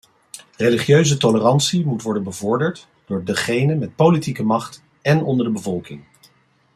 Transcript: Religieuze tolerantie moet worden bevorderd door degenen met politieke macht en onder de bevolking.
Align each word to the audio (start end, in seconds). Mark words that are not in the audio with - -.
Religieuze 0.57 1.17
tolerantie 1.17 1.85
moet 1.85 2.01
worden 2.01 2.23
bevorderd 2.23 2.87
door 3.05 3.23
degenen 3.23 3.79
met 3.79 3.95
politieke 3.95 4.43
macht 4.43 4.83
en 5.01 5.23
onder 5.23 5.45
de 5.45 5.51
bevolking. 5.51 6.03